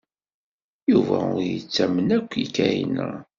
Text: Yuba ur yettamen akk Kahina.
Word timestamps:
Yuba 0.91 1.15
ur 1.35 1.41
yettamen 1.49 2.09
akk 2.17 2.31
Kahina. 2.55 3.09